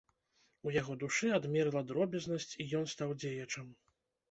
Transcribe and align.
У 0.67 0.71
яго 0.75 0.95
душы 1.03 1.29
адмерла 1.37 1.85
дробязнасць, 1.91 2.51
і 2.65 2.69
ён 2.83 2.91
стаў 2.97 3.17
дзеячам. 3.23 3.73